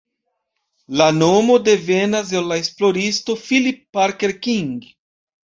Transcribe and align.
La 1.01 1.09
nomo 1.17 1.57
devenas 1.67 2.33
el 2.41 2.49
la 2.53 2.59
esploristo 2.63 3.37
Phillip 3.43 3.85
Parker 4.01 4.35
King. 4.49 4.75